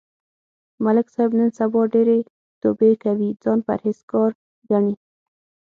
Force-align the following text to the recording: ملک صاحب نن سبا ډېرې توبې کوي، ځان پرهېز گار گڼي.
ملک 0.85 1.07
صاحب 1.15 1.31
نن 1.39 1.49
سبا 1.59 1.79
ډېرې 1.93 2.19
توبې 2.61 2.91
کوي، 3.03 3.29
ځان 3.43 3.59
پرهېز 3.67 3.99
گار 4.11 4.31
گڼي. 4.69 4.95